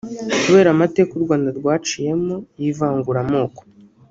[0.43, 3.61] Kubera amateka u Rwanda rwaciyemo y’ivanguramoko